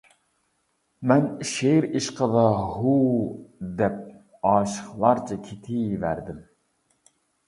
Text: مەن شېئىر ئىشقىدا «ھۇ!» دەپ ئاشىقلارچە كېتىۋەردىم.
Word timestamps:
مەن 1.09 1.25
شېئىر 1.49 1.85
ئىشقىدا 1.99 2.45
«ھۇ!» 2.77 2.93
دەپ 3.81 3.99
ئاشىقلارچە 4.53 5.37
كېتىۋەردىم. 5.51 6.41